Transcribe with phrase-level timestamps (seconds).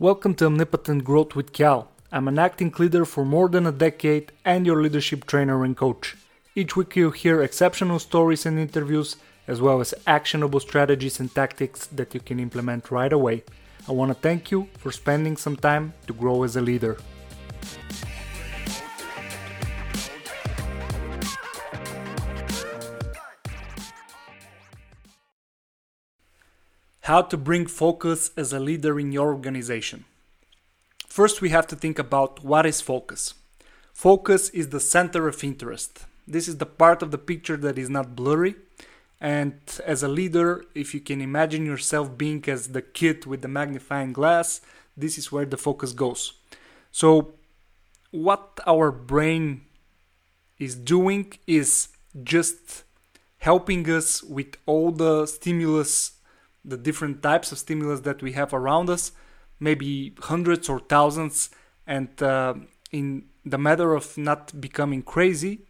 [0.00, 1.90] Welcome to Omnipotent Growth with Kal.
[2.12, 6.16] I'm an acting leader for more than a decade and your leadership trainer and coach.
[6.54, 9.16] Each week you'll hear exceptional stories and interviews,
[9.48, 13.42] as well as actionable strategies and tactics that you can implement right away.
[13.88, 16.96] I want to thank you for spending some time to grow as a leader.
[27.08, 30.04] How to bring focus as a leader in your organization.
[31.06, 33.32] First, we have to think about what is focus.
[33.94, 36.04] Focus is the center of interest.
[36.26, 38.56] This is the part of the picture that is not blurry.
[39.22, 39.54] And
[39.86, 44.12] as a leader, if you can imagine yourself being as the kid with the magnifying
[44.12, 44.60] glass,
[44.94, 46.34] this is where the focus goes.
[46.92, 47.32] So,
[48.10, 49.62] what our brain
[50.58, 51.88] is doing is
[52.22, 52.84] just
[53.38, 56.17] helping us with all the stimulus
[56.64, 59.12] the different types of stimulus that we have around us,
[59.60, 61.50] maybe hundreds or thousands,
[61.86, 62.54] and uh,
[62.92, 65.60] in the matter of not becoming crazy,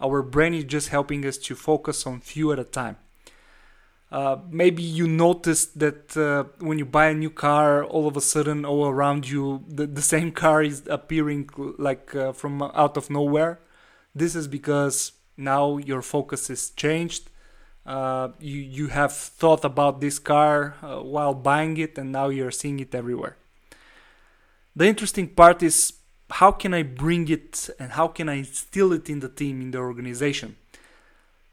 [0.00, 2.96] our brain is just helping us to focus on few at a time.
[4.10, 8.20] Uh, maybe you noticed that uh, when you buy a new car, all of a
[8.20, 13.10] sudden, all around you, the, the same car is appearing like uh, from out of
[13.10, 13.58] nowhere.
[14.14, 17.30] This is because now your focus is changed
[17.86, 22.50] uh, you you have thought about this car uh, while buying it and now you're
[22.50, 23.36] seeing it everywhere.
[24.74, 25.92] The interesting part is
[26.28, 29.70] how can i bring it and how can i instill it in the team in
[29.70, 30.56] the organization?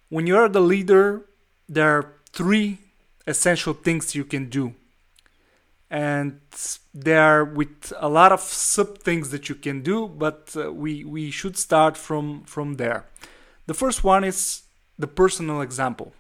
[0.10, 1.22] When you're the leader
[1.70, 2.80] there are three
[3.28, 4.74] essential things you can do.
[5.90, 6.40] And
[6.94, 11.06] there are with a lot of sub things that you can do but uh, we
[11.06, 13.06] we should start from from there.
[13.68, 14.64] The first one is
[14.98, 16.12] the personal example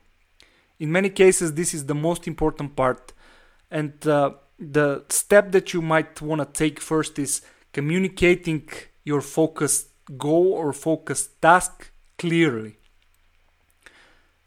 [0.83, 3.13] in many cases, this is the most important part.
[3.71, 8.69] And uh, the step that you might want to take first is communicating
[9.05, 12.75] your focused goal or focused task clearly.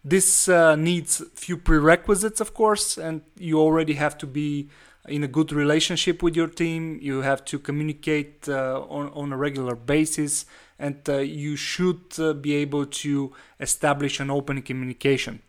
[0.04, 4.68] This uh, needs few prerequisites, of course, and you already have to be
[5.08, 6.98] in a good relationship with your team.
[7.00, 10.44] You have to communicate uh, on, on a regular basis,
[10.78, 15.40] and uh, you should uh, be able to establish an open communication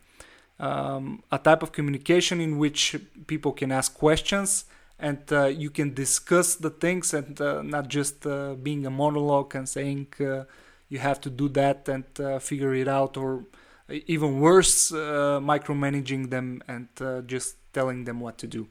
[0.59, 2.95] um, a type of communication in which
[3.27, 4.65] people can ask questions
[4.99, 9.53] and uh, you can discuss the things and uh, not just uh, being a monologue
[9.55, 10.43] and saying uh,
[10.89, 13.43] you have to do that and uh, figure it out or
[13.89, 16.87] even worse uh, micromanaging them and
[17.27, 18.67] just telling them what to do.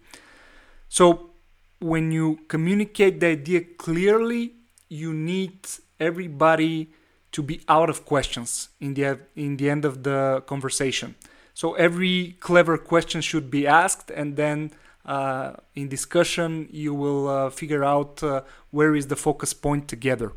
[0.88, 1.30] So
[1.78, 4.52] when you communicate the idea clearly
[4.88, 5.66] you need
[6.00, 6.90] everybody
[7.32, 11.14] to be out of questions in the in the end of the conversation
[11.56, 14.72] so every clever question should be asked, and then
[15.06, 20.32] uh, in discussion you will uh, figure out uh, where is the focus point together.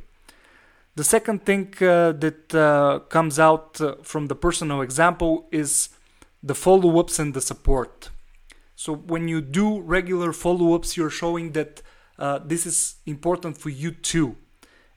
[0.95, 5.89] The second thing uh, that uh, comes out uh, from the personal example is
[6.41, 8.11] the follow-ups and the support.
[8.77, 11.81] So when you do regular follow-ups, you're showing that
[12.45, 14.37] this is important for you too.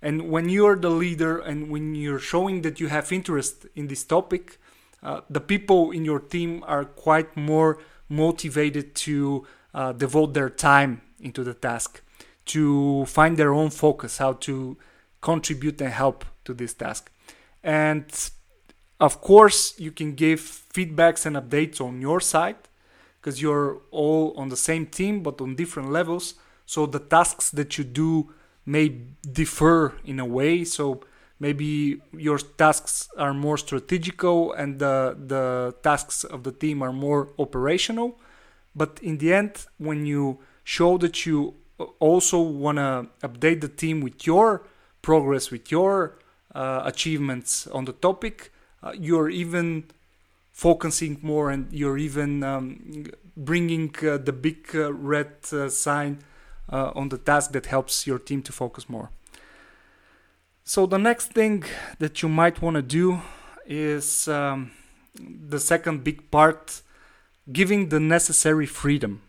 [0.00, 3.89] And when you are the leader and when you're showing that you have interest in
[3.89, 4.60] this topic,
[5.02, 11.00] uh, the people in your team are quite more motivated to uh, devote their time
[11.20, 12.02] into the task,
[12.46, 14.76] to find their own focus, how to
[15.20, 17.10] contribute and help to this task.
[17.62, 18.04] And
[19.00, 22.56] of course, you can give feedbacks and updates on your side
[23.20, 26.34] because you're all on the same team but on different levels.
[26.66, 28.32] So the tasks that you do
[28.64, 30.64] may differ in a way.
[30.64, 31.02] So
[31.42, 37.22] maybe your tasks are more strategical and the, the tasks of the team are more
[37.36, 38.08] operational.
[38.76, 41.54] But in the end when you show that you
[41.98, 44.62] also want to update the team with your
[45.08, 46.16] progress with your
[46.54, 49.84] uh, achievements on the topic uh, you're even
[50.53, 53.04] focusing more and you're even um,
[53.36, 56.19] bringing uh, the big uh, red uh, sign
[56.70, 59.10] uh, on the task that helps your team to focus more
[60.64, 61.64] so the next thing
[61.98, 63.20] that you might want to do
[63.66, 64.70] is um,
[65.14, 66.82] the second big part,
[67.53, 69.22] giving the necessary freedom.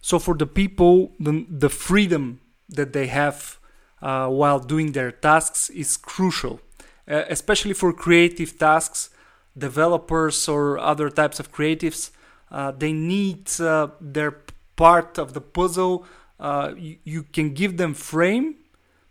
[0.00, 3.58] So for the people, the, the freedom that they have
[4.02, 6.60] uh, while doing their tasks is crucial,
[7.08, 9.10] uh, especially for creative tasks,
[9.56, 12.10] developers or other types of creatives.
[12.50, 14.42] Uh, they need uh, their
[14.76, 16.04] part of the puzzle.
[16.38, 18.56] Uh, you, you can give them frame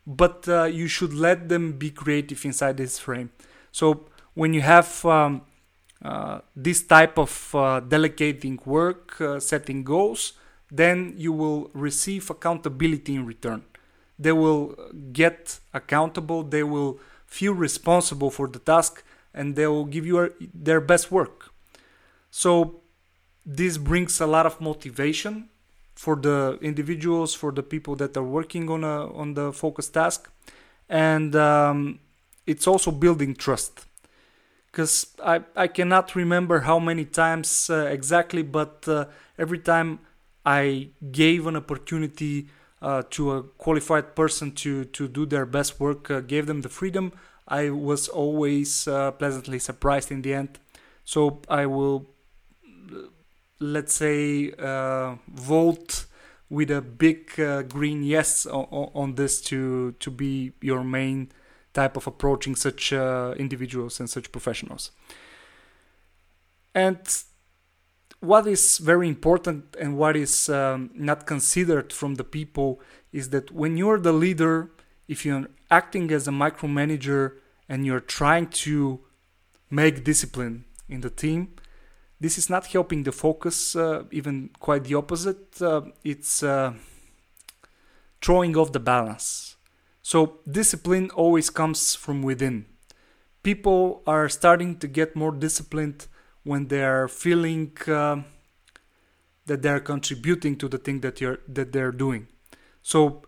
[0.06, 3.32] but uh, you should let them be creative inside this frame.
[3.72, 5.44] So when you have um,
[6.04, 10.34] uh, this type of uh, delegating work, uh, setting goals,
[10.70, 13.64] then you will receive accountability in return.
[14.20, 14.76] They will
[15.12, 19.04] get accountable, they will feel responsible for the task,
[19.34, 21.52] and they will give you their best work.
[22.30, 22.82] So,
[23.46, 25.50] this brings a lot of motivation
[25.96, 30.30] for the individuals, for the people that are working on a on the focus task,
[30.90, 32.00] and um,
[32.46, 33.86] it's also building trust.
[34.72, 39.06] Because I I cannot remember how many times uh, exactly, but uh,
[39.38, 40.00] every time
[40.46, 42.50] I gave an opportunity
[42.82, 46.70] uh, to a qualified person to to do their best work, uh, gave them the
[46.70, 47.12] freedom.
[47.48, 50.60] I was always uh, pleasantly surprised in the end.
[51.06, 52.06] So I will
[53.64, 56.06] let's say, uh, vote
[56.50, 61.32] with a big uh, green yes on, on, this to to be your main
[61.74, 64.92] type of approaching such uh, individuals and such professionals.
[66.76, 67.00] And
[68.20, 72.80] what is very important and what is um, not considered from the people
[73.12, 74.72] is that when you're the leader,
[75.08, 77.34] if you're acting as a micromanager
[77.68, 79.00] and you're trying to
[79.70, 81.50] make discipline in the team,
[82.24, 85.62] this is not helping the focus, uh, even quite the opposite.
[85.62, 86.72] Uh, it's uh,
[88.22, 89.58] throwing off the balance.
[90.02, 92.66] So, discipline always comes from within.
[93.44, 96.08] People are starting to get more disciplined
[96.44, 98.22] when they are feeling uh,
[99.46, 102.28] that they are contributing to the thing that you're that they're doing.
[102.82, 103.24] So,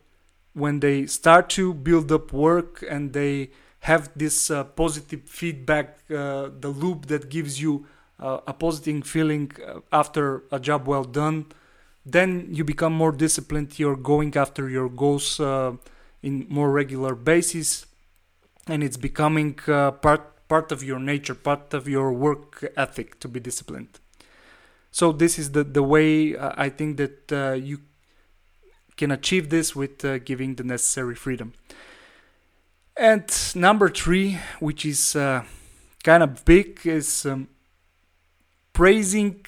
[0.53, 6.47] when they start to build up work and they have this uh, positive feedback, uh,
[6.61, 7.87] the loop that gives you
[8.19, 11.45] uh, a positive feeling uh, after a job well done
[12.05, 13.79] then you become more disciplined.
[13.79, 15.73] You're going after your goals uh,
[16.21, 17.87] in more regular basis
[18.67, 23.27] and it's becoming uh, part part of your nature part of your work ethic to
[23.27, 23.99] be disciplined.
[24.91, 27.79] So this is the the way uh, i think that uh, you
[28.97, 31.53] can achieve this with giving the necessary freedom.
[32.95, 33.25] And
[33.55, 37.49] number 3 which is kind of big is um,
[38.75, 39.43] praising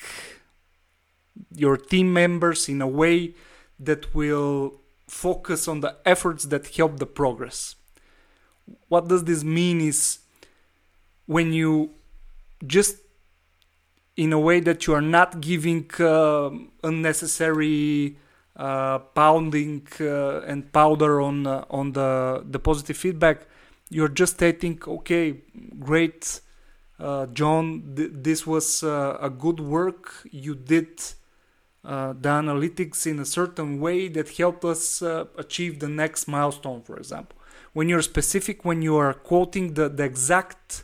[1.53, 3.35] your team members in a way
[3.79, 7.75] that will focus on the efforts that help the progress.
[8.87, 10.19] What does this mean is
[11.25, 11.91] when you
[12.65, 12.97] just
[14.15, 16.49] in a way that you are not giving uh,
[16.83, 18.17] unnecessary
[18.55, 23.45] uh, pounding uh, and powder on uh, on the the positive feedback
[23.89, 25.35] you're just stating okay
[25.79, 26.41] great
[26.99, 30.27] uh, John, th- this was uh, a good work.
[30.31, 31.01] You did
[31.85, 36.81] uh, the analytics in a certain way that helped us uh, achieve the next milestone,
[36.81, 37.37] for example.
[37.73, 40.83] When you're specific, when you are quoting the, the exact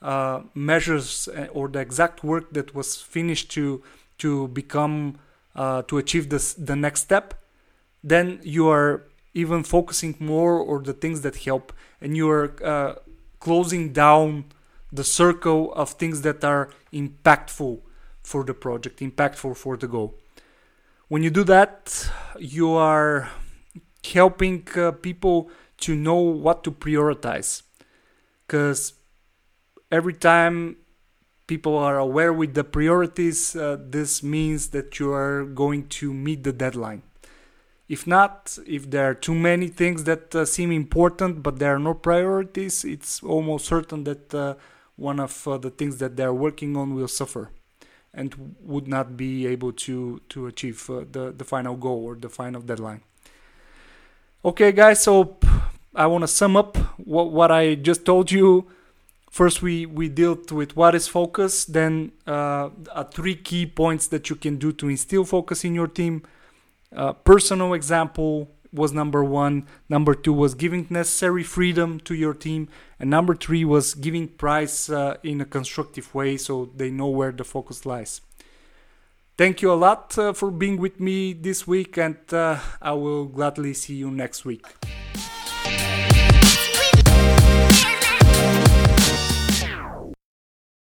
[0.00, 3.82] uh, measures or the exact work that was finished to
[4.16, 5.18] to become
[5.54, 7.34] to achieve this the next step,
[8.02, 9.02] then you are
[9.34, 12.96] even focusing more on the things that help, and you are
[13.40, 14.44] closing down
[14.92, 17.80] the circle of things that are impactful
[18.22, 20.18] for the project, impactful for the goal.
[21.08, 23.30] When you do that, you are
[24.04, 27.62] helping uh, people to know what to prioritize.
[28.46, 28.94] Because
[29.90, 30.76] every time
[31.46, 36.44] people are aware with the priorities, uh, this means that you are going to meet
[36.44, 37.02] the deadline.
[37.88, 41.80] If not, if there are too many things that uh, seem important but there are
[41.80, 44.54] no priorities, it's almost certain that uh,
[45.00, 47.50] one of uh, the things that they're working on will suffer
[48.12, 52.28] and would not be able to to achieve uh, the the final goal or the
[52.28, 53.00] final deadline.
[54.44, 55.36] Okay guys so
[55.94, 58.66] i want to sum up what, what i just told you.
[59.30, 62.68] First we we dealt with what is focus then uh,
[63.12, 66.22] three key points that you can do to instill focus in your team.
[66.94, 69.66] Uh, personal example was number one.
[69.88, 72.68] Number two was giving necessary freedom to your team.
[72.98, 77.32] And number three was giving price uh, in a constructive way so they know where
[77.32, 78.20] the focus lies.
[79.36, 83.24] Thank you a lot uh, for being with me this week, and uh, I will
[83.24, 84.66] gladly see you next week.